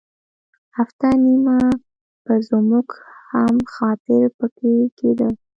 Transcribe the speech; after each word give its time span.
هفته 0.77 1.07
نیمه 1.25 1.59
به 2.25 2.35
زموږ 2.49 2.87
هم 3.29 3.55
خاطر 3.73 4.21
په 4.37 4.45
کې 4.57 4.73
کېده. 4.97 5.29